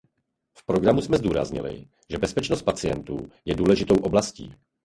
[0.57, 4.55] V programu jsme zdůraznili, že bezpečnost pacientů je důležitou oblastí.